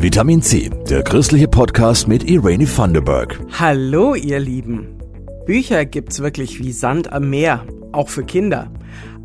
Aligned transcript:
Vitamin 0.00 0.40
C, 0.40 0.70
der 0.88 1.02
christliche 1.02 1.48
Podcast 1.48 2.06
mit 2.06 2.22
Irene 2.22 2.66
Thunderberg. 2.66 3.40
Hallo, 3.58 4.14
ihr 4.14 4.38
Lieben. 4.38 4.96
Bücher 5.44 5.84
gibt's 5.86 6.20
wirklich 6.20 6.60
wie 6.60 6.70
Sand 6.70 7.12
am 7.12 7.28
Meer, 7.30 7.66
auch 7.90 8.08
für 8.08 8.22
Kinder. 8.22 8.70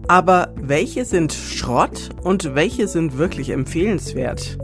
Aber 0.07 0.51
welche 0.59 1.05
sind 1.05 1.31
Schrott 1.31 2.09
und 2.23 2.55
welche 2.55 2.87
sind 2.87 3.19
wirklich 3.19 3.51
empfehlenswert? 3.51 4.57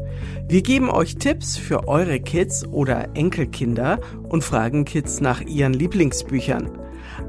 Wir 0.48 0.64
geben 0.64 0.90
euch 0.90 1.18
Tipps 1.18 1.58
für 1.58 1.88
eure 1.88 2.20
Kids 2.20 2.66
oder 2.66 3.16
Enkelkinder 3.16 4.00
und 4.24 4.44
fragen 4.44 4.86
Kids 4.86 5.22
nach 5.22 5.42
ihren 5.42 5.74
Lieblingsbüchern. 5.74 6.72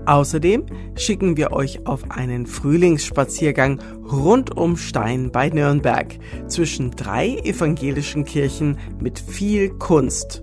Außerdem 0.07 0.67
schicken 0.97 1.37
wir 1.37 1.53
euch 1.53 1.87
auf 1.87 2.11
einen 2.11 2.47
Frühlingsspaziergang 2.47 3.81
rund 4.11 4.57
um 4.57 4.77
Stein 4.77 5.31
bei 5.31 5.51
Nürnberg 5.51 6.19
zwischen 6.49 6.91
drei 6.93 7.37
evangelischen 7.45 8.25
Kirchen 8.25 8.79
mit 9.01 9.19
viel 9.19 9.71
Kunst. 9.71 10.43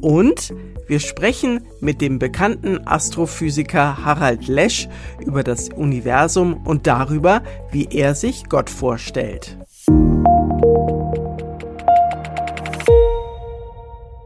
Und 0.00 0.54
wir 0.86 1.00
sprechen 1.00 1.66
mit 1.80 2.00
dem 2.00 2.18
bekannten 2.18 2.86
Astrophysiker 2.86 4.04
Harald 4.04 4.46
Lesch 4.46 4.88
über 5.24 5.42
das 5.42 5.68
Universum 5.70 6.66
und 6.66 6.86
darüber, 6.86 7.42
wie 7.70 7.88
er 7.90 8.14
sich 8.14 8.48
Gott 8.48 8.70
vorstellt. 8.70 9.58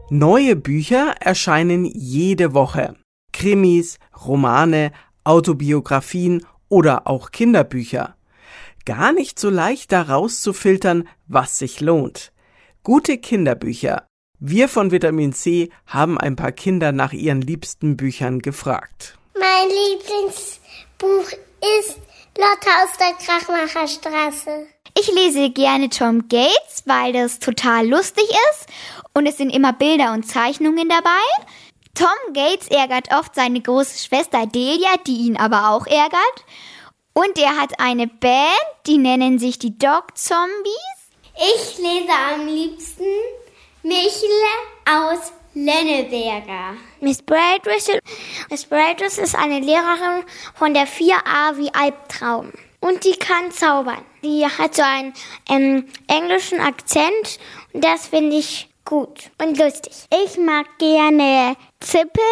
Neue 0.09 0.55
Bücher 0.55 1.15
erscheinen 1.19 1.85
jede 1.85 2.53
Woche. 2.53 2.95
Krimis, 3.43 3.99
Romane, 4.25 4.93
Autobiografien 5.25 6.45
oder 6.69 7.07
auch 7.07 7.31
Kinderbücher. 7.31 8.15
Gar 8.85 9.11
nicht 9.11 9.37
so 9.37 9.49
leicht 9.49 9.91
daraus 9.91 10.39
zu 10.39 10.53
filtern, 10.53 11.09
was 11.27 11.59
sich 11.59 11.81
lohnt. 11.81 12.31
Gute 12.83 13.17
Kinderbücher. 13.17 14.07
Wir 14.39 14.69
von 14.69 14.91
Vitamin 14.91 15.33
C 15.33 15.69
haben 15.85 16.17
ein 16.17 16.37
paar 16.37 16.53
Kinder 16.53 16.93
nach 16.93 17.11
ihren 17.11 17.41
liebsten 17.41 17.97
Büchern 17.97 18.39
gefragt. 18.39 19.17
Mein 19.37 19.67
Lieblingsbuch 19.67 21.37
ist 21.81 21.99
Lotte 22.37 22.69
aus 22.81 22.97
der 22.97 23.13
Krachmacherstraße. 23.25 24.67
Ich 24.97 25.11
lese 25.11 25.49
gerne 25.49 25.89
Tom 25.89 26.29
Gates, 26.29 26.83
weil 26.85 27.11
das 27.11 27.39
total 27.39 27.89
lustig 27.89 28.25
ist 28.51 28.67
und 29.13 29.25
es 29.25 29.35
sind 29.35 29.49
immer 29.49 29.73
Bilder 29.73 30.13
und 30.13 30.23
Zeichnungen 30.23 30.87
dabei. 30.87 31.45
Tom 31.95 32.33
Gates 32.33 32.67
ärgert 32.69 33.13
oft 33.13 33.35
seine 33.35 33.61
große 33.61 34.03
Schwester 34.03 34.47
Delia, 34.47 34.97
die 35.05 35.27
ihn 35.27 35.37
aber 35.37 35.69
auch 35.69 35.85
ärgert. 35.85 36.45
Und 37.13 37.37
er 37.37 37.55
hat 37.55 37.79
eine 37.79 38.07
Band, 38.07 38.65
die 38.87 38.97
nennen 38.97 39.37
sich 39.37 39.59
die 39.59 39.77
Dog 39.77 40.17
Zombies. 40.17 41.03
Ich 41.35 41.77
lese 41.77 42.11
am 42.33 42.47
liebsten 42.47 43.05
Michle 43.83 44.49
aus 44.89 45.31
Lenneberger. 45.53 46.75
Miss 46.99 47.21
Bradrissel. 47.21 47.99
Miss 48.49 48.65
Bradrissel 48.65 49.23
ist 49.23 49.35
eine 49.35 49.59
Lehrerin 49.59 50.23
von 50.55 50.73
der 50.73 50.87
4a 50.87 51.57
wie 51.57 51.71
Albtraum. 51.75 52.51
Und 52.79 53.03
die 53.05 53.17
kann 53.17 53.51
zaubern. 53.51 54.03
Die 54.23 54.45
hat 54.45 54.75
so 54.75 54.81
einen 54.81 55.13
ähm, 55.47 55.87
englischen 56.07 56.59
Akzent 56.59 57.39
und 57.71 57.83
das 57.83 58.07
finde 58.07 58.37
ich 58.37 58.72
gut 58.85 59.31
und 59.41 59.57
lustig. 59.57 59.93
Ich 60.25 60.37
mag 60.37 60.65
gerne 60.77 61.55
Zippel. 61.79 62.23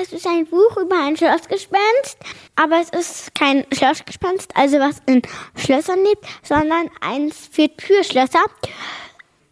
Es 0.00 0.12
ist 0.12 0.26
ein 0.26 0.46
Buch 0.46 0.76
über 0.76 0.96
ein 1.04 1.16
Schlossgespenst, 1.16 2.18
aber 2.56 2.80
es 2.80 2.90
ist 2.90 3.34
kein 3.34 3.64
Schlossgespenst, 3.72 4.56
also 4.56 4.78
was 4.78 5.00
in 5.06 5.22
Schlössern 5.54 6.02
lebt, 6.02 6.24
sondern 6.42 6.90
eins 7.00 7.48
für 7.50 7.68
Türschlösser. 7.76 8.44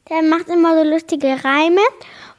Der 0.08 0.22
macht 0.22 0.48
immer 0.48 0.77
so 0.77 0.91
lustige 0.91 1.44
Reime 1.44 1.80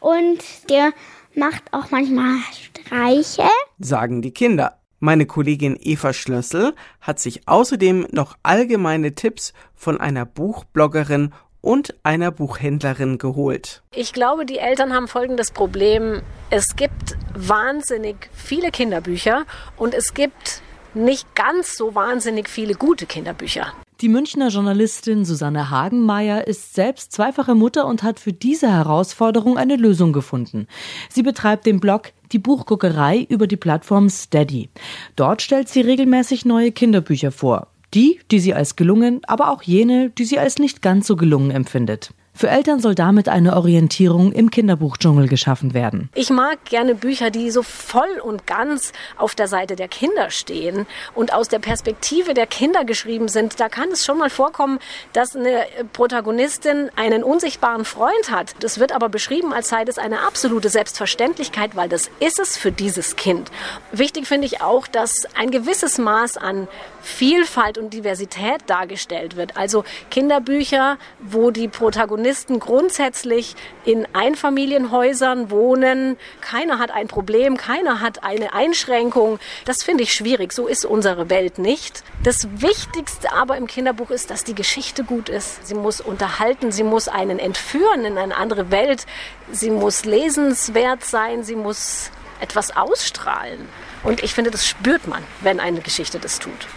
und 0.02 0.44
der 0.70 0.92
macht 1.36 1.64
auch 1.72 1.90
manchmal 1.92 2.40
Streiche. 2.54 3.50
Sagen 3.80 4.22
die 4.22 4.32
Kinder. 4.32 4.80
Meine 5.00 5.26
Kollegin 5.26 5.78
Eva 5.80 6.14
Schlössel 6.14 6.74
hat 7.02 7.20
sich 7.20 7.48
außerdem 7.48 8.08
noch 8.12 8.38
allgemeine 8.44 9.14
Tipps 9.14 9.54
von 9.74 10.00
einer 10.00 10.26
Buchbloggerin 10.26 11.34
und 11.66 11.96
einer 12.04 12.32
Buchhändlerin 12.32 13.18
geholt. 13.18 13.82
Ich 13.94 14.14
glaube, 14.14 14.46
die 14.46 14.60
Eltern 14.60 14.94
haben 14.94 15.08
folgendes 15.08 15.52
Problem. 15.52 16.22
Es 16.52 16.76
gibt 16.76 17.18
wahnsinnig 17.34 18.30
viele 18.34 18.70
Kinderbücher 18.70 19.46
und 19.76 19.94
es 19.96 20.14
gibt 20.14 20.62
nicht 20.94 21.34
ganz 21.36 21.76
so 21.76 21.96
wahnsinnig 21.96 22.50
viele 22.50 22.76
gute 22.76 23.08
Kinderbücher. 23.08 23.74
Die 24.02 24.10
Münchner 24.10 24.50
Journalistin 24.50 25.26
Susanne 25.26 25.70
Hagenmeier 25.70 26.46
ist 26.48 26.76
selbst 26.76 27.14
zweifache 27.14 27.56
Mutter 27.56 27.88
und 27.88 28.04
hat 28.04 28.20
für 28.20 28.34
diese 28.34 28.70
Herausforderung 28.70 29.58
eine 29.58 29.78
Lösung 29.78 30.14
gefunden. 30.14 30.68
Sie 31.10 31.24
betreibt 31.24 31.66
den 31.66 31.80
Blog 31.80 32.12
Die 32.32 32.40
Buchguckerei 32.40 33.26
über 33.30 33.48
die 33.48 33.58
Plattform 33.58 34.10
Steady. 34.10 34.70
Dort 35.16 35.42
stellt 35.42 35.70
sie 35.70 35.82
regelmäßig 35.82 36.46
neue 36.46 36.72
Kinderbücher 36.72 37.32
vor. 37.32 37.68
Die, 37.96 38.20
die 38.30 38.40
sie 38.40 38.54
als 38.54 38.76
gelungen, 38.76 39.22
aber 39.26 39.50
auch 39.50 39.64
jene, 39.64 40.10
die 40.10 40.26
sie 40.26 40.38
als 40.38 40.60
nicht 40.60 40.82
ganz 40.82 41.08
so 41.08 41.16
gelungen 41.16 41.50
empfindet. 41.50 42.14
Für 42.38 42.50
Eltern 42.50 42.82
soll 42.82 42.96
damit 42.96 43.30
eine 43.30 43.56
Orientierung 43.56 44.34
im 44.34 44.52
Kinderbuchdschungel 44.52 45.30
geschaffen 45.30 45.74
werden. 45.74 46.10
Ich 46.16 46.30
mag 46.30 46.66
gerne 46.66 46.94
Bücher, 46.94 47.30
die 47.30 47.50
so 47.50 47.64
voll 47.64 48.20
und 48.22 48.46
ganz 48.46 48.92
auf 49.16 49.36
der 49.36 49.48
Seite 49.48 49.78
der 49.78 49.88
Kinder 49.88 50.30
stehen 50.30 50.86
und 51.14 51.32
aus 51.32 51.48
der 51.48 51.60
Perspektive 51.60 52.34
der 52.34 52.46
Kinder 52.46 52.84
geschrieben 52.84 53.30
sind. 53.30 53.62
Da 53.62 53.70
kann 53.70 53.88
es 53.94 54.04
schon 54.04 54.18
mal 54.18 54.30
vorkommen, 54.30 54.80
dass 55.14 55.34
eine 55.34 55.66
Protagonistin 55.94 56.90
einen 56.98 57.24
unsichtbaren 57.24 57.86
Freund 57.86 58.30
hat. 58.30 58.54
Das 58.60 58.82
wird 58.82 58.92
aber 58.92 59.08
beschrieben, 59.08 59.54
als 59.54 59.70
sei 59.70 59.86
das 59.86 59.98
eine 59.98 60.28
absolute 60.28 60.68
Selbstverständlichkeit, 60.68 61.78
weil 61.78 61.88
das 61.88 62.12
ist 62.20 62.40
es 62.40 62.58
für 62.58 62.74
dieses 62.74 63.16
Kind. 63.16 63.50
Wichtig 63.94 64.28
finde 64.28 64.48
ich 64.48 64.62
auch, 64.62 64.88
dass 64.88 65.24
ein 65.36 65.52
gewisses 65.52 65.98
Maß 65.98 66.36
an 66.36 66.68
Vielfalt 67.02 67.78
und 67.78 67.94
Diversität 67.94 68.64
dargestellt 68.68 69.38
wird. 69.38 69.56
Also 69.56 69.86
Kinderbücher, 70.10 70.98
wo 71.22 71.52
die 71.52 71.70
Protagonisten 71.70 72.25
Protagonisten 72.26 72.60
grundsätzlich 72.60 73.56
in 73.86 74.08
Einfamilienhäusern 74.14 75.52
wohnen. 75.52 76.18
Keiner 76.42 76.80
hat 76.80 76.90
ein 76.90 77.08
Problem, 77.08 77.56
keiner 77.56 78.02
hat 78.02 78.24
eine 78.24 78.52
Einschränkung. 78.54 79.38
Das 79.66 79.84
finde 79.84 80.02
ich 80.02 80.14
schwierig. 80.14 80.52
So 80.52 80.66
ist 80.66 80.86
unsere 80.86 81.30
Welt 81.30 81.60
nicht. 81.60 82.04
Das 82.24 82.48
Wichtigste 82.62 83.32
aber 83.32 83.58
im 83.58 83.68
Kinderbuch 83.68 84.10
ist, 84.10 84.32
dass 84.32 84.44
die 84.44 84.56
Geschichte 84.56 85.04
gut 85.04 85.30
ist. 85.30 85.68
Sie 85.68 85.76
muss 85.76 86.02
unterhalten, 86.02 86.72
sie 86.72 86.84
muss 86.84 87.08
einen 87.08 87.38
entführen 87.38 88.06
in 88.06 88.18
eine 88.18 88.36
andere 88.36 88.72
Welt. 88.72 89.06
Sie 89.52 89.70
muss 89.70 90.04
lesenswert 90.04 91.06
sein, 91.06 91.44
sie 91.44 91.56
muss 91.56 92.10
etwas 92.40 92.76
ausstrahlen. 92.76 93.70
Und 94.02 94.24
ich 94.24 94.34
finde, 94.34 94.50
das 94.50 94.66
spürt 94.66 95.06
man, 95.06 95.22
wenn 95.42 95.60
eine 95.60 95.82
Geschichte 95.82 96.18
das 96.18 96.40
tut. 96.40 96.68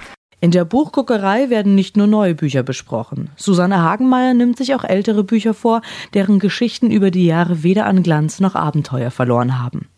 In 0.41 0.53
der 0.53 0.65
Buchguckerei 0.65 1.51
werden 1.51 1.75
nicht 1.75 1.97
nur 1.97 2.07
neue 2.07 2.37
Bücher 2.37 2.63
besprochen. 2.63 3.31
Susanne 3.37 3.83
Hagenmeier 3.83 4.35
nimmt 4.35 4.57
sich 4.57 4.75
auch 4.77 4.85
ältere 4.85 5.25
Bücher 5.25 5.53
vor, 5.53 5.83
deren 6.15 6.39
Geschichten 6.39 6.93
über 6.93 7.11
die 7.11 7.27
Jahre 7.27 7.65
weder 7.65 7.87
an 7.87 8.05
Glanz 8.05 8.39
noch 8.39 8.55
Abenteuer 8.55 9.11
verloren 9.11 9.59
haben. 9.59 9.89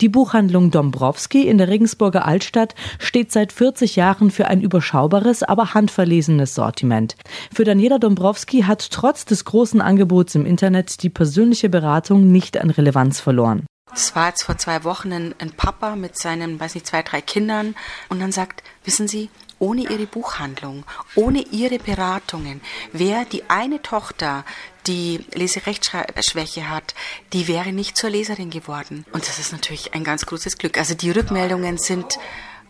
Die 0.00 0.08
Buchhandlung 0.08 0.70
Dombrowski 0.70 1.46
in 1.46 1.58
der 1.58 1.68
Regensburger 1.68 2.24
Altstadt 2.24 2.74
steht 2.98 3.32
seit 3.32 3.52
40 3.52 3.96
Jahren 3.96 4.30
für 4.30 4.46
ein 4.46 4.62
überschaubares, 4.62 5.42
aber 5.42 5.74
handverlesenes 5.74 6.54
Sortiment. 6.54 7.16
Für 7.52 7.64
Daniela 7.64 7.98
Dombrowski 7.98 8.62
hat 8.62 8.92
trotz 8.92 9.24
des 9.24 9.44
großen 9.44 9.80
Angebots 9.80 10.36
im 10.36 10.46
Internet 10.46 11.02
die 11.02 11.10
persönliche 11.10 11.68
Beratung 11.68 12.30
nicht 12.30 12.58
an 12.58 12.70
Relevanz 12.70 13.20
verloren. 13.20 13.66
Es 13.92 14.14
war 14.14 14.28
jetzt 14.28 14.44
vor 14.44 14.56
zwei 14.56 14.84
Wochen 14.84 15.12
ein, 15.12 15.34
Papa 15.56 15.96
mit 15.96 16.16
seinen, 16.16 16.60
weiß 16.60 16.76
nicht, 16.76 16.86
zwei, 16.86 17.02
drei 17.02 17.20
Kindern 17.20 17.74
und 18.08 18.20
dann 18.20 18.32
sagt, 18.32 18.62
wissen 18.84 19.08
Sie, 19.08 19.28
ohne 19.60 19.82
ihre 19.82 20.06
Buchhandlung, 20.06 20.84
ohne 21.14 21.42
ihre 21.42 21.78
Beratungen, 21.78 22.60
wäre 22.92 23.26
die 23.26 23.48
eine 23.48 23.80
Tochter, 23.82 24.44
die 24.88 25.24
Leserechtschreibschwäche 25.34 26.68
hat, 26.68 26.94
die 27.32 27.46
wäre 27.46 27.72
nicht 27.72 27.96
zur 27.96 28.10
Leserin 28.10 28.50
geworden. 28.50 29.04
Und 29.12 29.28
das 29.28 29.38
ist 29.38 29.52
natürlich 29.52 29.94
ein 29.94 30.02
ganz 30.02 30.26
großes 30.26 30.58
Glück. 30.58 30.78
Also 30.78 30.94
die 30.94 31.10
Rückmeldungen 31.10 31.78
sind 31.78 32.18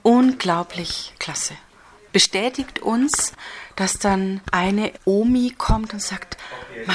unglaublich 0.02 1.14
klasse. 1.18 1.54
Bestätigt 2.12 2.80
uns, 2.80 3.32
dass 3.76 3.98
dann 3.98 4.40
eine 4.50 4.92
Omi 5.04 5.54
kommt 5.56 5.92
und 5.92 6.02
sagt, 6.02 6.36
Mei, 6.86 6.94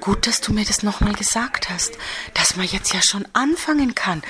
gut, 0.00 0.26
dass 0.26 0.40
du 0.40 0.52
mir 0.52 0.64
das 0.64 0.82
nochmal 0.82 1.12
gesagt 1.12 1.70
hast, 1.70 1.96
dass 2.34 2.56
man 2.56 2.66
jetzt 2.66 2.92
ja 2.92 3.00
schon 3.02 3.26
anfangen 3.34 3.94
kann. 3.94 4.22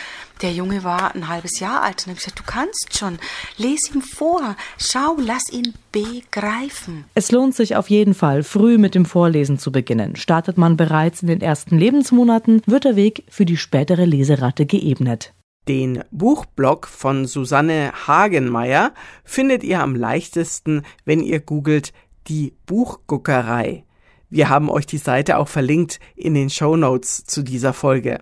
Der 0.42 0.52
Junge 0.52 0.84
war 0.84 1.16
ein 1.16 1.26
halbes 1.26 1.58
Jahr 1.58 1.82
alt 1.82 2.06
und 2.06 2.12
ich 2.12 2.18
gesagt, 2.20 2.38
du 2.38 2.44
kannst 2.44 2.96
schon. 2.96 3.18
Les 3.56 3.92
ihm 3.92 4.02
vor. 4.02 4.56
Schau, 4.78 5.16
lass 5.18 5.50
ihn 5.50 5.74
begreifen. 5.90 7.04
Es 7.14 7.32
lohnt 7.32 7.56
sich 7.56 7.74
auf 7.74 7.90
jeden 7.90 8.14
Fall, 8.14 8.44
früh 8.44 8.78
mit 8.78 8.94
dem 8.94 9.04
Vorlesen 9.04 9.58
zu 9.58 9.72
beginnen. 9.72 10.14
Startet 10.14 10.56
man 10.56 10.76
bereits 10.76 11.22
in 11.22 11.28
den 11.28 11.40
ersten 11.40 11.76
Lebensmonaten, 11.76 12.62
wird 12.66 12.84
der 12.84 12.94
Weg 12.94 13.24
für 13.28 13.44
die 13.44 13.56
spätere 13.56 14.04
Leseratte 14.04 14.64
geebnet. 14.64 15.34
Den 15.66 16.04
Buchblog 16.12 16.86
von 16.86 17.26
Susanne 17.26 17.92
Hagenmeier 18.06 18.94
findet 19.24 19.64
ihr 19.64 19.82
am 19.82 19.96
leichtesten, 19.96 20.82
wenn 21.04 21.20
ihr 21.20 21.40
googelt 21.40 21.92
die 22.28 22.54
Buchguckerei. 22.64 23.84
Wir 24.30 24.48
haben 24.48 24.70
euch 24.70 24.86
die 24.86 24.98
Seite 24.98 25.36
auch 25.38 25.48
verlinkt 25.48 25.98
in 26.14 26.34
den 26.34 26.48
Show 26.48 26.76
Notes 26.76 27.24
zu 27.24 27.42
dieser 27.42 27.72
Folge. 27.72 28.20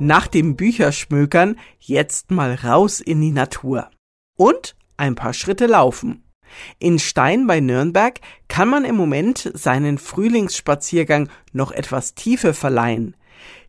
Nach 0.00 0.28
dem 0.28 0.54
Bücherschmökern 0.54 1.58
jetzt 1.80 2.30
mal 2.30 2.54
raus 2.54 3.00
in 3.00 3.20
die 3.20 3.32
Natur. 3.32 3.90
Und 4.36 4.76
ein 4.96 5.16
paar 5.16 5.32
Schritte 5.32 5.66
laufen. 5.66 6.22
In 6.78 7.00
Stein 7.00 7.48
bei 7.48 7.58
Nürnberg 7.58 8.20
kann 8.46 8.68
man 8.68 8.84
im 8.84 8.96
Moment 8.96 9.50
seinen 9.54 9.98
Frühlingsspaziergang 9.98 11.28
noch 11.52 11.72
etwas 11.72 12.14
Tiefe 12.14 12.54
verleihen. 12.54 13.16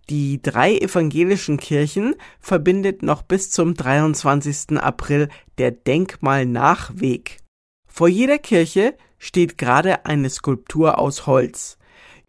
Die 0.10 0.40
drei 0.42 0.78
evangelischen 0.78 1.58
Kirchen 1.58 2.16
verbindet 2.40 3.02
noch 3.02 3.24
bis 3.24 3.50
zum 3.50 3.74
23. 3.74 4.80
April 4.80 5.30
der 5.58 5.72
Denkmalnachweg. 5.72 7.38
Vor 7.88 8.08
jeder 8.08 8.38
Kirche 8.38 8.96
steht 9.18 9.58
gerade 9.58 10.06
eine 10.06 10.30
Skulptur 10.30 11.00
aus 11.00 11.26
Holz. 11.26 11.80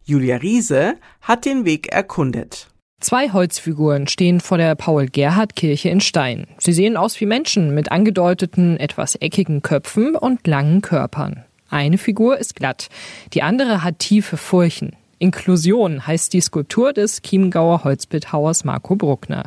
Julia 0.02 0.36
Riese 0.36 0.96
hat 1.20 1.44
den 1.44 1.66
Weg 1.66 1.88
erkundet. 1.88 2.70
Zwei 3.00 3.30
Holzfiguren 3.30 4.08
stehen 4.08 4.40
vor 4.40 4.58
der 4.58 4.74
Paul-Gerhardt-Kirche 4.74 5.88
in 5.88 6.02
Stein. 6.02 6.46
Sie 6.58 6.74
sehen 6.74 6.98
aus 6.98 7.18
wie 7.18 7.24
Menschen 7.24 7.74
mit 7.74 7.90
angedeuteten, 7.90 8.76
etwas 8.76 9.14
eckigen 9.16 9.62
Köpfen 9.62 10.14
und 10.14 10.46
langen 10.46 10.82
Körpern. 10.82 11.44
Eine 11.70 11.96
Figur 11.96 12.36
ist 12.36 12.56
glatt, 12.56 12.88
die 13.32 13.42
andere 13.42 13.82
hat 13.82 14.00
tiefe 14.00 14.36
Furchen. 14.36 14.96
Inklusion 15.18 16.06
heißt 16.06 16.32
die 16.34 16.42
Skulptur 16.42 16.92
des 16.92 17.22
Chiemgauer 17.22 17.84
Holzbildhauers 17.84 18.64
Marco 18.64 18.96
Bruckner. 18.96 19.44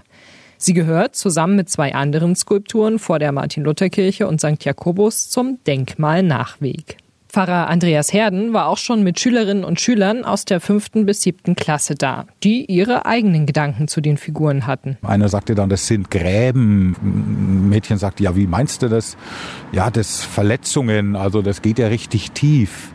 Sie 0.57 0.73
gehört 0.73 1.15
zusammen 1.15 1.55
mit 1.55 1.69
zwei 1.69 1.93
anderen 1.93 2.35
Skulpturen 2.35 2.97
vor 2.97 3.19
der 3.19 3.31
Martin-Luther-Kirche 3.31 4.27
und 4.27 4.39
St. 4.39 4.63
Jakobus 4.63 5.29
zum 5.29 5.59
Denkmal-Nachweg. 5.67 6.97
Pfarrer 7.33 7.67
Andreas 7.67 8.13
Herden 8.13 8.53
war 8.53 8.67
auch 8.67 8.77
schon 8.77 9.01
mit 9.01 9.19
Schülerinnen 9.19 9.63
und 9.63 9.81
Schülern 9.81 10.23
aus 10.23 10.45
der 10.45 10.61
fünften 10.61 11.07
bis 11.07 11.23
siebten 11.23 11.55
Klasse 11.55 11.95
da, 11.95 12.27
die 12.43 12.65
ihre 12.65 13.07
eigenen 13.07 13.47
Gedanken 13.47 13.87
zu 13.87 14.01
den 14.01 14.17
Figuren 14.17 14.67
hatten. 14.67 14.99
Einer 15.01 15.29
sagte 15.29 15.55
dann, 15.55 15.67
das 15.67 15.87
sind 15.87 16.11
Gräben. 16.11 16.95
Ein 17.01 17.69
Mädchen 17.69 17.97
sagte, 17.97 18.21
ja, 18.21 18.35
wie 18.35 18.45
meinst 18.45 18.83
du 18.83 18.87
das? 18.87 19.17
Ja, 19.71 19.89
das 19.89 20.23
Verletzungen, 20.23 21.15
also 21.15 21.41
das 21.41 21.63
geht 21.63 21.79
ja 21.79 21.87
richtig 21.87 22.33
tief. 22.33 22.91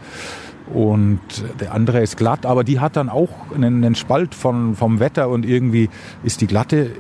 Und 0.73 1.19
der 1.58 1.75
andere 1.75 2.00
ist 2.00 2.17
glatt, 2.17 2.46
aber 2.46 2.62
die 2.62 2.79
hat 2.79 2.94
dann 2.94 3.08
auch 3.08 3.31
einen, 3.52 3.84
einen 3.84 3.96
Spalt 3.96 4.37
von, 4.37 4.76
vom 4.76 5.00
Wetter 5.00 5.31
und 5.31 5.46
irgendwie 5.46 5.91
ist 6.23 6.43
die 6.43 6.46
glatte 6.46 6.93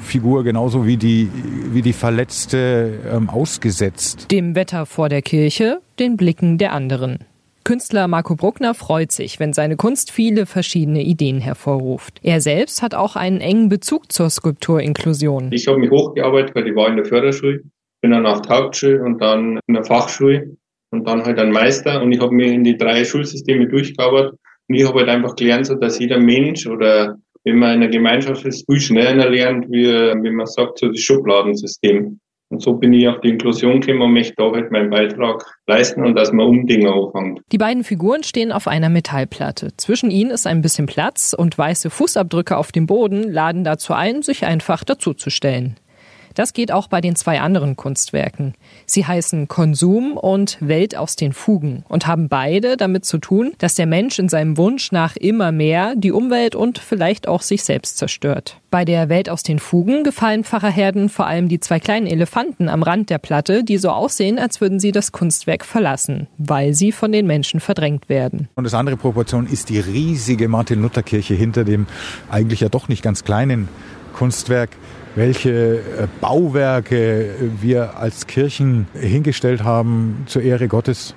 Figur 0.00 0.44
genauso 0.44 0.86
wie 0.86 0.96
die, 0.96 1.30
wie 1.72 1.82
die 1.82 1.92
Verletzte 1.92 3.00
ähm, 3.12 3.28
ausgesetzt. 3.28 4.30
Dem 4.30 4.54
Wetter 4.54 4.86
vor 4.86 5.10
der 5.10 5.20
Kirche, 5.20 5.80
den 5.98 6.16
Blicken 6.16 6.58
der 6.58 6.72
anderen. 6.72 7.18
Künstler 7.64 8.06
Marco 8.06 8.36
Bruckner 8.36 8.74
freut 8.74 9.10
sich, 9.10 9.40
wenn 9.40 9.52
seine 9.52 9.74
Kunst 9.74 10.12
viele 10.12 10.46
verschiedene 10.46 11.02
Ideen 11.02 11.40
hervorruft. 11.40 12.20
Er 12.22 12.40
selbst 12.40 12.80
hat 12.80 12.94
auch 12.94 13.16
einen 13.16 13.40
engen 13.40 13.68
Bezug 13.68 14.12
zur 14.12 14.30
Skulpturinklusion. 14.30 15.50
Ich 15.50 15.66
habe 15.66 15.78
mich 15.78 15.90
hochgearbeitet, 15.90 16.54
weil 16.54 16.68
ich 16.68 16.76
war 16.76 16.88
in 16.88 16.96
der 16.96 17.04
Förderschule, 17.04 17.62
bin 18.02 18.12
dann 18.12 18.24
auf 18.24 18.42
der 18.42 18.56
Hauptschule 18.56 19.02
und 19.02 19.20
dann 19.20 19.58
in 19.66 19.74
der 19.74 19.82
Fachschule 19.82 20.56
und 20.92 21.08
dann 21.08 21.24
halt 21.24 21.40
ein 21.40 21.50
Meister 21.50 22.00
und 22.00 22.12
ich 22.12 22.20
habe 22.20 22.32
mir 22.32 22.52
in 22.52 22.62
die 22.62 22.76
drei 22.76 23.04
Schulsysteme 23.04 23.66
durchgearbeitet 23.66 24.38
und 24.68 24.74
ich 24.76 24.86
habe 24.86 25.00
halt 25.00 25.08
einfach 25.08 25.34
gelernt, 25.34 25.68
dass 25.80 25.98
jeder 25.98 26.20
Mensch 26.20 26.68
oder 26.68 27.18
wenn 27.42 27.58
man 27.58 27.74
in 27.74 27.82
einer 27.82 27.90
Gemeinschaft 27.90 28.44
ist, 28.44 28.64
viel 28.70 28.80
schneller 28.80 29.28
lernt, 29.28 29.70
wie 29.70 29.86
wenn 29.86 30.34
man 30.34 30.46
sagt, 30.46 30.78
so 30.78 30.88
das 30.88 31.00
Schubladensystem. 31.00 32.20
Und 32.48 32.62
so 32.62 32.74
bin 32.74 32.92
ich 32.92 33.08
auf 33.08 33.20
die 33.20 33.30
Inklusion 33.30 33.80
gekommen 33.80 34.02
und 34.02 34.12
möchte 34.12 34.34
da 34.36 34.52
halt 34.52 34.70
meinen 34.70 34.90
Beitrag 34.90 35.44
leisten 35.66 36.04
und 36.04 36.14
dass 36.14 36.32
man 36.32 36.46
Umdinge 36.46 36.92
anfängt. 36.92 37.40
Die 37.50 37.58
beiden 37.58 37.82
Figuren 37.82 38.22
stehen 38.22 38.52
auf 38.52 38.68
einer 38.68 38.88
Metallplatte. 38.88 39.70
Zwischen 39.76 40.10
ihnen 40.10 40.30
ist 40.30 40.46
ein 40.46 40.62
bisschen 40.62 40.86
Platz 40.86 41.34
und 41.36 41.58
weiße 41.58 41.90
Fußabdrücke 41.90 42.56
auf 42.56 42.70
dem 42.70 42.86
Boden 42.86 43.32
laden 43.32 43.64
dazu 43.64 43.94
ein, 43.94 44.22
sich 44.22 44.44
einfach 44.44 44.84
dazuzustellen. 44.84 45.76
Das 46.36 46.52
geht 46.52 46.70
auch 46.70 46.86
bei 46.86 47.00
den 47.00 47.16
zwei 47.16 47.40
anderen 47.40 47.76
Kunstwerken. 47.76 48.52
Sie 48.84 49.06
heißen 49.06 49.48
Konsum 49.48 50.18
und 50.18 50.58
Welt 50.60 50.94
aus 50.94 51.16
den 51.16 51.32
Fugen 51.32 51.82
und 51.88 52.06
haben 52.06 52.28
beide 52.28 52.76
damit 52.76 53.06
zu 53.06 53.16
tun, 53.16 53.54
dass 53.56 53.74
der 53.74 53.86
Mensch 53.86 54.18
in 54.18 54.28
seinem 54.28 54.58
Wunsch 54.58 54.92
nach 54.92 55.16
immer 55.16 55.50
mehr 55.50 55.94
die 55.96 56.12
Umwelt 56.12 56.54
und 56.54 56.76
vielleicht 56.76 57.26
auch 57.26 57.40
sich 57.40 57.64
selbst 57.64 57.96
zerstört. 57.96 58.60
Bei 58.70 58.84
der 58.84 59.08
Welt 59.08 59.30
aus 59.30 59.44
den 59.44 59.58
Fugen 59.58 60.04
gefallen 60.04 60.44
Pfarrerherden 60.44 61.08
vor 61.08 61.26
allem 61.26 61.48
die 61.48 61.58
zwei 61.58 61.80
kleinen 61.80 62.06
Elefanten 62.06 62.68
am 62.68 62.82
Rand 62.82 63.08
der 63.08 63.18
Platte, 63.18 63.64
die 63.64 63.78
so 63.78 63.88
aussehen, 63.88 64.38
als 64.38 64.60
würden 64.60 64.78
sie 64.78 64.92
das 64.92 65.12
Kunstwerk 65.12 65.64
verlassen, 65.64 66.26
weil 66.36 66.74
sie 66.74 66.92
von 66.92 67.12
den 67.12 67.26
Menschen 67.26 67.60
verdrängt 67.60 68.10
werden. 68.10 68.48
Und 68.56 68.64
das 68.64 68.74
andere 68.74 68.98
Proportion 68.98 69.46
ist 69.46 69.70
die 69.70 69.80
riesige 69.80 70.48
Martin-Luther-Kirche 70.48 71.32
hinter 71.32 71.64
dem 71.64 71.86
eigentlich 72.28 72.60
ja 72.60 72.68
doch 72.68 72.88
nicht 72.88 73.02
ganz 73.02 73.24
kleinen 73.24 73.68
Kunstwerk 74.12 74.68
welche 75.16 75.78
äh, 75.78 76.06
Bauwerke 76.20 77.34
wir 77.60 77.98
als 77.98 78.26
Kirchen 78.26 78.86
hingestellt 78.94 79.64
haben 79.64 80.22
zur 80.26 80.42
Ehre 80.42 80.68
Gottes 80.68 81.14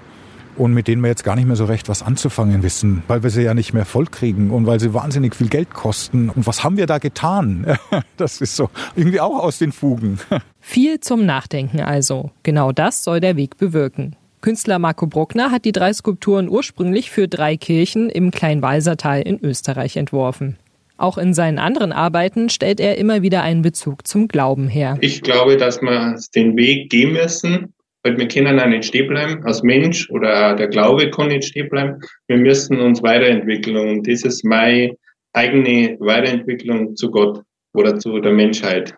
und 0.55 0.73
mit 0.73 0.87
denen 0.87 1.01
wir 1.01 1.09
jetzt 1.09 1.23
gar 1.23 1.35
nicht 1.35 1.47
mehr 1.47 1.55
so 1.55 1.65
recht 1.65 1.89
was 1.89 2.01
anzufangen 2.01 2.63
wissen, 2.63 3.03
weil 3.07 3.23
wir 3.23 3.29
sie 3.29 3.43
ja 3.43 3.53
nicht 3.53 3.73
mehr 3.73 3.85
vollkriegen 3.85 4.51
und 4.51 4.65
weil 4.65 4.79
sie 4.79 4.93
wahnsinnig 4.93 5.35
viel 5.35 5.47
Geld 5.47 5.73
kosten. 5.73 6.29
Und 6.29 6.47
was 6.47 6.63
haben 6.63 6.77
wir 6.77 6.87
da 6.87 6.97
getan? 6.97 7.77
Das 8.17 8.41
ist 8.41 8.57
so 8.57 8.69
irgendwie 8.97 9.21
auch 9.21 9.39
aus 9.39 9.59
den 9.59 9.71
Fugen. 9.71 10.19
Viel 10.59 10.99
zum 10.99 11.25
Nachdenken 11.25 11.79
also. 11.79 12.31
Genau 12.43 12.73
das 12.73 13.05
soll 13.05 13.21
der 13.21 13.37
Weg 13.37 13.57
bewirken. 13.57 14.17
Künstler 14.41 14.77
Marco 14.77 15.07
Bruckner 15.07 15.51
hat 15.51 15.63
die 15.63 15.71
drei 15.71 15.93
Skulpturen 15.93 16.49
ursprünglich 16.49 17.11
für 17.11 17.29
drei 17.29 17.55
Kirchen 17.55 18.09
im 18.09 18.31
Kleinwalsertal 18.31 19.21
in 19.21 19.39
Österreich 19.41 19.95
entworfen. 19.95 20.57
Auch 20.99 21.17
in 21.17 21.33
seinen 21.33 21.59
anderen 21.59 21.93
Arbeiten 21.93 22.49
stellt 22.49 22.81
er 22.81 22.97
immer 22.97 23.21
wieder 23.21 23.41
einen 23.41 23.61
Bezug 23.61 24.05
zum 24.05 24.27
Glauben 24.27 24.67
her. 24.67 24.97
Ich 24.99 25.21
glaube, 25.21 25.55
dass 25.55 25.81
wir 25.81 26.19
den 26.35 26.57
Weg 26.57 26.89
gehen 26.89 27.13
müssen, 27.13 27.73
weil 28.03 28.17
wir 28.17 28.27
können 28.27 28.59
auch 28.59 28.67
nicht 28.67 28.83
stehen 28.83 29.07
bleiben 29.07 29.41
als 29.45 29.63
Mensch 29.63 30.09
oder 30.09 30.55
der 30.57 30.67
Glaube 30.67 31.09
kann 31.09 31.29
nicht 31.29 31.45
stehen 31.45 31.69
bleiben. 31.69 32.01
Wir 32.27 32.35
müssen 32.35 32.81
uns 32.81 33.01
weiterentwickeln 33.01 33.77
und 33.77 34.07
das 34.09 34.23
ist 34.23 34.43
meine 34.43 34.97
eigene 35.31 35.95
Weiterentwicklung 36.01 36.97
zu 36.97 37.09
Gott 37.09 37.43
oder 37.73 37.97
zu 37.97 38.19
der 38.19 38.33
Menschheit. 38.33 38.93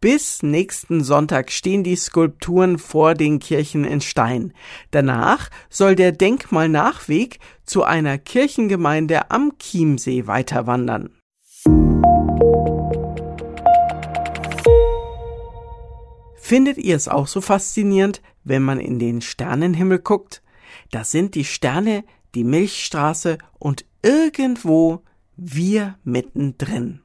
Bis 0.00 0.42
nächsten 0.42 1.02
Sonntag 1.02 1.50
stehen 1.50 1.82
die 1.82 1.96
Skulpturen 1.96 2.76
vor 2.76 3.14
den 3.14 3.38
Kirchen 3.38 3.84
in 3.84 4.02
Stein. 4.02 4.52
Danach 4.90 5.48
soll 5.70 5.96
der 5.96 6.12
Denkmalnachweg 6.12 7.38
zu 7.64 7.84
einer 7.84 8.18
Kirchengemeinde 8.18 9.30
am 9.30 9.52
Chiemsee 9.58 10.26
weiterwandern. 10.26 11.17
Findet 16.48 16.78
ihr 16.78 16.96
es 16.96 17.08
auch 17.08 17.26
so 17.26 17.42
faszinierend, 17.42 18.22
wenn 18.42 18.62
man 18.62 18.80
in 18.80 18.98
den 18.98 19.20
Sternenhimmel 19.20 19.98
guckt? 19.98 20.42
Da 20.90 21.04
sind 21.04 21.34
die 21.34 21.44
Sterne, 21.44 22.04
die 22.34 22.42
Milchstraße 22.42 23.36
und 23.58 23.84
irgendwo 24.02 25.02
wir 25.36 25.98
mittendrin. 26.04 27.02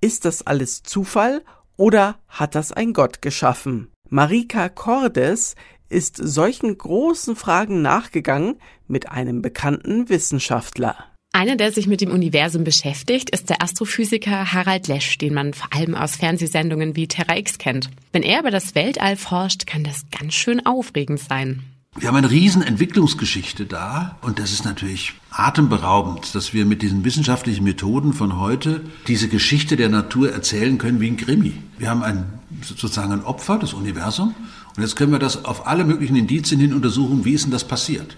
Ist 0.00 0.26
das 0.26 0.46
alles 0.46 0.84
Zufall 0.84 1.42
oder 1.76 2.20
hat 2.28 2.54
das 2.54 2.70
ein 2.70 2.92
Gott 2.92 3.20
geschaffen? 3.20 3.90
Marika 4.10 4.68
Cordes 4.68 5.56
ist 5.88 6.16
solchen 6.16 6.78
großen 6.78 7.34
Fragen 7.34 7.82
nachgegangen 7.82 8.60
mit 8.86 9.10
einem 9.10 9.42
bekannten 9.42 10.08
Wissenschaftler. 10.08 11.15
Einer, 11.36 11.56
der 11.56 11.70
sich 11.70 11.86
mit 11.86 12.00
dem 12.00 12.12
Universum 12.12 12.64
beschäftigt, 12.64 13.28
ist 13.28 13.50
der 13.50 13.62
Astrophysiker 13.62 14.54
Harald 14.54 14.88
Lesch, 14.88 15.18
den 15.18 15.34
man 15.34 15.52
vor 15.52 15.68
allem 15.70 15.94
aus 15.94 16.16
Fernsehsendungen 16.16 16.96
wie 16.96 17.08
Terra 17.08 17.36
X 17.36 17.58
kennt. 17.58 17.90
Wenn 18.10 18.22
er 18.22 18.40
über 18.40 18.50
das 18.50 18.74
Weltall 18.74 19.16
forscht, 19.18 19.66
kann 19.66 19.84
das 19.84 20.06
ganz 20.10 20.32
schön 20.32 20.64
aufregend 20.64 21.20
sein. 21.20 21.62
Wir 21.94 22.08
haben 22.08 22.16
eine 22.16 22.30
riesen 22.30 22.62
Entwicklungsgeschichte 22.62 23.66
da 23.66 24.16
und 24.22 24.38
das 24.38 24.50
ist 24.50 24.64
natürlich 24.64 25.12
atemberaubend, 25.30 26.34
dass 26.34 26.54
wir 26.54 26.64
mit 26.64 26.80
diesen 26.80 27.04
wissenschaftlichen 27.04 27.64
Methoden 27.64 28.14
von 28.14 28.40
heute 28.40 28.80
diese 29.06 29.28
Geschichte 29.28 29.76
der 29.76 29.90
Natur 29.90 30.32
erzählen 30.32 30.78
können 30.78 31.00
wie 31.02 31.08
ein 31.08 31.18
Krimi. 31.18 31.52
Wir 31.76 31.90
haben 31.90 32.02
ein, 32.02 32.24
sozusagen 32.62 33.12
ein 33.12 33.24
Opfer, 33.24 33.58
das 33.58 33.74
Universum, 33.74 34.34
und 34.74 34.82
jetzt 34.82 34.96
können 34.96 35.12
wir 35.12 35.18
das 35.18 35.44
auf 35.44 35.66
alle 35.66 35.84
möglichen 35.84 36.16
Indizien 36.16 36.62
hin 36.62 36.72
untersuchen, 36.72 37.26
wie 37.26 37.34
ist 37.34 37.44
denn 37.44 37.52
das 37.52 37.68
passiert. 37.68 38.16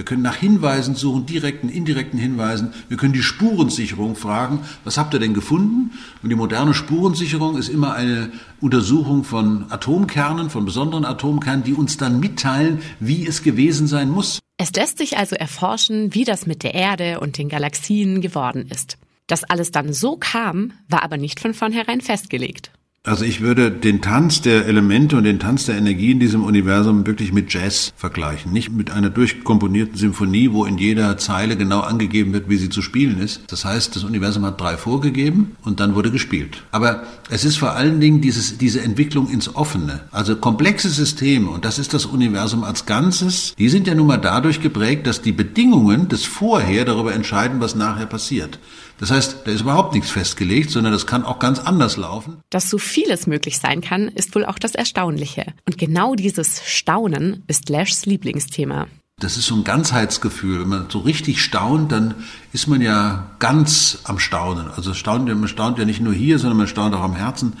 Wir 0.00 0.06
können 0.06 0.22
nach 0.22 0.36
Hinweisen 0.36 0.94
suchen, 0.94 1.26
direkten, 1.26 1.68
indirekten 1.68 2.18
Hinweisen. 2.18 2.72
Wir 2.88 2.96
können 2.96 3.12
die 3.12 3.22
Spurensicherung 3.22 4.16
fragen, 4.16 4.60
was 4.82 4.96
habt 4.96 5.12
ihr 5.12 5.20
denn 5.20 5.34
gefunden? 5.34 5.90
Und 6.22 6.30
die 6.30 6.36
moderne 6.36 6.72
Spurensicherung 6.72 7.58
ist 7.58 7.68
immer 7.68 7.92
eine 7.92 8.32
Untersuchung 8.62 9.24
von 9.24 9.66
Atomkernen, 9.68 10.48
von 10.48 10.64
besonderen 10.64 11.04
Atomkernen, 11.04 11.64
die 11.64 11.74
uns 11.74 11.98
dann 11.98 12.18
mitteilen, 12.18 12.80
wie 12.98 13.26
es 13.26 13.42
gewesen 13.42 13.86
sein 13.88 14.08
muss. 14.08 14.38
Es 14.56 14.72
lässt 14.72 14.96
sich 14.96 15.18
also 15.18 15.36
erforschen, 15.36 16.14
wie 16.14 16.24
das 16.24 16.46
mit 16.46 16.62
der 16.62 16.72
Erde 16.72 17.20
und 17.20 17.36
den 17.36 17.50
Galaxien 17.50 18.22
geworden 18.22 18.68
ist. 18.70 18.96
Dass 19.26 19.44
alles 19.44 19.70
dann 19.70 19.92
so 19.92 20.16
kam, 20.16 20.72
war 20.88 21.02
aber 21.02 21.18
nicht 21.18 21.40
von 21.40 21.52
vornherein 21.52 22.00
festgelegt. 22.00 22.70
Also 23.02 23.24
ich 23.24 23.40
würde 23.40 23.70
den 23.70 24.02
Tanz 24.02 24.42
der 24.42 24.66
Elemente 24.66 25.16
und 25.16 25.24
den 25.24 25.38
Tanz 25.38 25.64
der 25.64 25.78
Energie 25.78 26.10
in 26.10 26.20
diesem 26.20 26.44
Universum 26.44 27.06
wirklich 27.06 27.32
mit 27.32 27.50
Jazz 27.50 27.94
vergleichen. 27.96 28.52
Nicht 28.52 28.72
mit 28.72 28.90
einer 28.90 29.08
durchkomponierten 29.08 29.96
Symphonie, 29.96 30.52
wo 30.52 30.66
in 30.66 30.76
jeder 30.76 31.16
Zeile 31.16 31.56
genau 31.56 31.80
angegeben 31.80 32.34
wird, 32.34 32.50
wie 32.50 32.58
sie 32.58 32.68
zu 32.68 32.82
spielen 32.82 33.18
ist. 33.18 33.40
Das 33.46 33.64
heißt, 33.64 33.96
das 33.96 34.04
Universum 34.04 34.44
hat 34.44 34.60
drei 34.60 34.76
vorgegeben 34.76 35.56
und 35.64 35.80
dann 35.80 35.94
wurde 35.94 36.10
gespielt. 36.10 36.62
Aber 36.72 37.04
es 37.30 37.46
ist 37.46 37.56
vor 37.56 37.72
allen 37.72 38.00
Dingen 38.00 38.20
dieses, 38.20 38.58
diese 38.58 38.82
Entwicklung 38.82 39.30
ins 39.30 39.56
Offene. 39.56 40.00
Also 40.10 40.36
komplexe 40.36 40.90
Systeme, 40.90 41.48
und 41.48 41.64
das 41.64 41.78
ist 41.78 41.94
das 41.94 42.04
Universum 42.04 42.64
als 42.64 42.84
Ganzes, 42.84 43.54
die 43.56 43.70
sind 43.70 43.86
ja 43.86 43.94
nun 43.94 44.08
mal 44.08 44.18
dadurch 44.18 44.60
geprägt, 44.60 45.06
dass 45.06 45.22
die 45.22 45.32
Bedingungen 45.32 46.08
des 46.08 46.26
Vorher 46.26 46.84
darüber 46.84 47.14
entscheiden, 47.14 47.60
was 47.60 47.74
nachher 47.74 48.04
passiert. 48.04 48.58
Das 49.00 49.10
heißt, 49.10 49.38
da 49.44 49.50
ist 49.50 49.62
überhaupt 49.62 49.94
nichts 49.94 50.10
festgelegt, 50.10 50.70
sondern 50.70 50.92
das 50.92 51.06
kann 51.06 51.24
auch 51.24 51.38
ganz 51.38 51.58
anders 51.58 51.96
laufen. 51.96 52.36
Dass 52.50 52.68
so 52.68 52.76
vieles 52.90 53.26
möglich 53.26 53.58
sein 53.58 53.80
kann, 53.80 54.08
ist 54.08 54.34
wohl 54.34 54.44
auch 54.44 54.58
das 54.58 54.74
Erstaunliche. 54.74 55.46
Und 55.66 55.78
genau 55.78 56.14
dieses 56.14 56.62
Staunen 56.66 57.44
ist 57.46 57.68
Lashs 57.68 58.04
Lieblingsthema. 58.04 58.88
Das 59.20 59.36
ist 59.36 59.46
so 59.46 59.54
ein 59.54 59.64
Ganzheitsgefühl. 59.64 60.60
Wenn 60.60 60.68
man 60.68 60.90
so 60.90 61.00
richtig 61.00 61.42
staunt, 61.42 61.92
dann 61.92 62.14
ist 62.52 62.66
man 62.66 62.80
ja 62.80 63.30
ganz 63.38 63.98
am 64.04 64.18
Staunen. 64.18 64.68
Also 64.74 64.94
staunt, 64.94 65.28
man 65.28 65.48
staunt 65.48 65.78
ja 65.78 65.84
nicht 65.84 66.00
nur 66.00 66.14
hier, 66.14 66.38
sondern 66.38 66.56
man 66.56 66.66
staunt 66.66 66.94
auch 66.94 67.02
am 67.02 67.14
Herzen. 67.14 67.52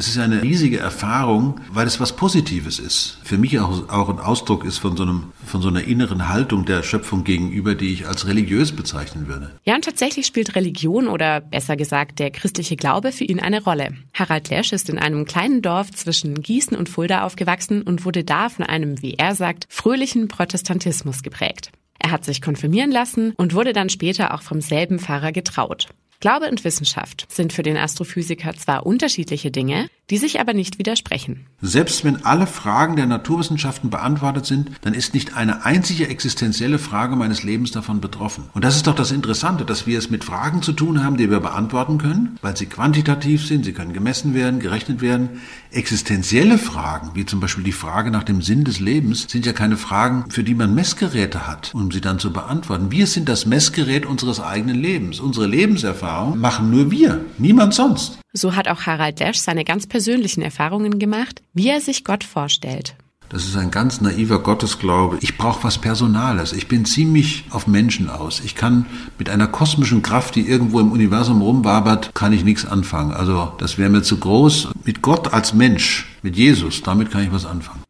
Es 0.00 0.08
ist 0.08 0.16
eine 0.16 0.42
riesige 0.42 0.78
Erfahrung, 0.78 1.60
weil 1.70 1.86
es 1.86 2.00
was 2.00 2.16
Positives 2.16 2.78
ist. 2.78 3.18
Für 3.22 3.36
mich 3.36 3.60
auch, 3.60 3.90
auch 3.90 4.08
ein 4.08 4.18
Ausdruck 4.18 4.64
ist 4.64 4.78
von 4.78 4.96
so, 4.96 5.02
einem, 5.02 5.24
von 5.44 5.60
so 5.60 5.68
einer 5.68 5.84
inneren 5.84 6.30
Haltung 6.30 6.64
der 6.64 6.82
Schöpfung 6.82 7.22
gegenüber, 7.22 7.74
die 7.74 7.92
ich 7.92 8.06
als 8.06 8.26
religiös 8.26 8.72
bezeichnen 8.72 9.28
würde. 9.28 9.50
Ja, 9.64 9.74
und 9.74 9.84
tatsächlich 9.84 10.24
spielt 10.24 10.56
Religion 10.56 11.06
oder 11.06 11.42
besser 11.42 11.76
gesagt 11.76 12.18
der 12.18 12.30
christliche 12.30 12.76
Glaube 12.76 13.12
für 13.12 13.24
ihn 13.24 13.40
eine 13.40 13.62
Rolle. 13.62 13.92
Harald 14.14 14.48
Lesch 14.48 14.72
ist 14.72 14.88
in 14.88 14.98
einem 14.98 15.26
kleinen 15.26 15.60
Dorf 15.60 15.90
zwischen 15.90 16.40
Gießen 16.40 16.78
und 16.78 16.88
Fulda 16.88 17.24
aufgewachsen 17.24 17.82
und 17.82 18.06
wurde 18.06 18.24
da 18.24 18.48
von 18.48 18.64
einem, 18.64 19.02
wie 19.02 19.16
er 19.18 19.34
sagt, 19.34 19.66
fröhlichen 19.68 20.28
Protestantismus 20.28 21.22
geprägt. 21.22 21.72
Er 21.98 22.10
hat 22.10 22.24
sich 22.24 22.40
konfirmieren 22.40 22.90
lassen 22.90 23.34
und 23.36 23.52
wurde 23.52 23.74
dann 23.74 23.90
später 23.90 24.32
auch 24.32 24.40
vom 24.40 24.62
selben 24.62 24.98
Pfarrer 24.98 25.32
getraut. 25.32 25.88
Glaube 26.20 26.50
und 26.50 26.64
Wissenschaft 26.64 27.26
sind 27.30 27.54
für 27.54 27.62
den 27.62 27.78
Astrophysiker 27.78 28.54
zwar 28.54 28.84
unterschiedliche 28.84 29.50
Dinge, 29.50 29.88
die 30.10 30.18
sich 30.18 30.40
aber 30.40 30.52
nicht 30.52 30.78
widersprechen. 30.78 31.46
Selbst 31.62 32.04
wenn 32.04 32.24
alle 32.24 32.46
Fragen 32.46 32.96
der 32.96 33.06
Naturwissenschaften 33.06 33.90
beantwortet 33.90 34.44
sind, 34.44 34.70
dann 34.82 34.92
ist 34.94 35.14
nicht 35.14 35.36
eine 35.36 35.64
einzige 35.64 36.08
existenzielle 36.08 36.78
Frage 36.78 37.16
meines 37.16 37.42
Lebens 37.42 37.70
davon 37.70 38.00
betroffen. 38.00 38.44
Und 38.52 38.64
das 38.64 38.76
ist 38.76 38.86
doch 38.86 38.94
das 38.94 39.12
Interessante, 39.12 39.64
dass 39.64 39.86
wir 39.86 39.98
es 39.98 40.10
mit 40.10 40.24
Fragen 40.24 40.62
zu 40.62 40.72
tun 40.72 41.04
haben, 41.04 41.16
die 41.16 41.30
wir 41.30 41.40
beantworten 41.40 41.98
können, 41.98 42.38
weil 42.42 42.56
sie 42.56 42.66
quantitativ 42.66 43.46
sind, 43.46 43.64
sie 43.64 43.72
können 43.72 43.92
gemessen 43.92 44.34
werden, 44.34 44.58
gerechnet 44.58 45.00
werden. 45.00 45.40
Existenzielle 45.70 46.58
Fragen, 46.58 47.10
wie 47.14 47.26
zum 47.26 47.40
Beispiel 47.40 47.64
die 47.64 47.72
Frage 47.72 48.10
nach 48.10 48.24
dem 48.24 48.42
Sinn 48.42 48.64
des 48.64 48.80
Lebens, 48.80 49.26
sind 49.28 49.46
ja 49.46 49.52
keine 49.52 49.76
Fragen, 49.76 50.24
für 50.30 50.42
die 50.42 50.54
man 50.54 50.74
Messgeräte 50.74 51.46
hat, 51.46 51.72
um 51.74 51.90
sie 51.92 52.00
dann 52.00 52.18
zu 52.18 52.32
beantworten. 52.32 52.90
Wir 52.90 53.06
sind 53.06 53.28
das 53.28 53.46
Messgerät 53.46 54.06
unseres 54.06 54.40
eigenen 54.40 54.76
Lebens. 54.76 55.20
Unsere 55.20 55.46
Lebenserfahrung 55.46 56.38
machen 56.38 56.70
nur 56.70 56.90
wir, 56.90 57.24
niemand 57.38 57.74
sonst. 57.74 58.18
So 58.32 58.54
hat 58.54 58.68
auch 58.68 58.82
Harald 58.82 59.18
Lesch 59.20 59.38
seine 59.38 59.64
ganz 59.64 59.86
persönlichen 59.86 60.42
Erfahrungen 60.42 60.98
gemacht, 60.98 61.42
wie 61.52 61.68
er 61.68 61.80
sich 61.80 62.04
Gott 62.04 62.24
vorstellt. 62.24 62.94
Das 63.28 63.44
ist 63.44 63.56
ein 63.56 63.70
ganz 63.70 64.00
naiver 64.00 64.40
Gottesglaube. 64.40 65.18
Ich 65.20 65.38
brauche 65.38 65.62
was 65.62 65.78
Personales. 65.78 66.52
Ich 66.52 66.66
bin 66.66 66.84
ziemlich 66.84 67.44
auf 67.50 67.68
Menschen 67.68 68.10
aus. 68.10 68.40
Ich 68.40 68.56
kann 68.56 68.86
mit 69.18 69.30
einer 69.30 69.46
kosmischen 69.46 70.02
Kraft, 70.02 70.34
die 70.34 70.48
irgendwo 70.48 70.80
im 70.80 70.90
Universum 70.90 71.40
rumwabert, 71.40 72.12
kann 72.12 72.32
ich 72.32 72.42
nichts 72.42 72.66
anfangen. 72.66 73.12
Also 73.12 73.52
das 73.58 73.78
wäre 73.78 73.88
mir 73.88 74.02
zu 74.02 74.18
groß. 74.18 74.70
Mit 74.84 75.00
Gott 75.00 75.32
als 75.32 75.54
Mensch, 75.54 76.08
mit 76.22 76.36
Jesus, 76.36 76.82
damit 76.82 77.12
kann 77.12 77.22
ich 77.22 77.32
was 77.32 77.46
anfangen. 77.46 77.84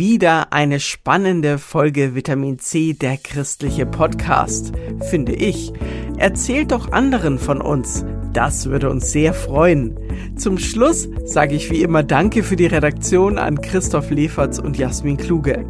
Wieder 0.00 0.52
eine 0.54 0.80
spannende 0.80 1.58
Folge 1.58 2.14
Vitamin 2.14 2.58
C, 2.58 2.94
der 2.94 3.18
christliche 3.18 3.84
Podcast, 3.84 4.72
finde 5.10 5.34
ich. 5.34 5.74
Erzählt 6.16 6.72
doch 6.72 6.92
anderen 6.92 7.38
von 7.38 7.60
uns. 7.60 8.06
Das 8.32 8.64
würde 8.64 8.88
uns 8.88 9.12
sehr 9.12 9.34
freuen. 9.34 9.98
Zum 10.38 10.56
Schluss 10.56 11.06
sage 11.26 11.54
ich 11.54 11.70
wie 11.70 11.82
immer 11.82 12.02
Danke 12.02 12.42
für 12.42 12.56
die 12.56 12.64
Redaktion 12.64 13.36
an 13.36 13.60
Christoph 13.60 14.08
Leferz 14.08 14.58
und 14.58 14.78
Jasmin 14.78 15.18
Kluge. 15.18 15.66